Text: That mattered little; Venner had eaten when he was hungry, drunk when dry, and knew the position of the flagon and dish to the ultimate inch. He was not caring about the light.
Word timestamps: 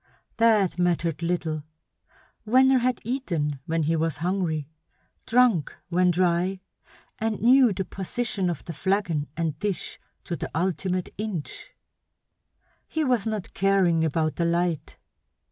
That 0.37 0.79
mattered 0.79 1.21
little; 1.21 1.61
Venner 2.47 2.79
had 2.79 2.99
eaten 3.03 3.59
when 3.67 3.83
he 3.83 3.95
was 3.95 4.17
hungry, 4.17 4.67
drunk 5.27 5.75
when 5.89 6.09
dry, 6.09 6.59
and 7.19 7.39
knew 7.39 7.71
the 7.71 7.85
position 7.85 8.49
of 8.49 8.65
the 8.65 8.73
flagon 8.73 9.27
and 9.37 9.59
dish 9.59 9.99
to 10.23 10.35
the 10.35 10.49
ultimate 10.55 11.09
inch. 11.19 11.69
He 12.87 13.03
was 13.03 13.27
not 13.27 13.53
caring 13.53 14.03
about 14.03 14.37
the 14.37 14.45
light. 14.45 14.97